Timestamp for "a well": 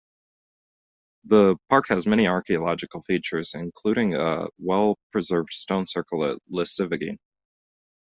4.15-4.97